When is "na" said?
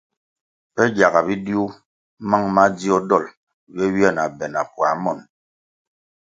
4.15-4.23, 4.53-4.61